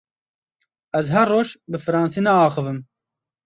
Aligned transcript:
Ez 1.01 1.11
her 1.15 1.27
roj 1.33 1.49
bi 1.71 1.77
fransî 1.85 2.21
naaxivim. 2.25 2.77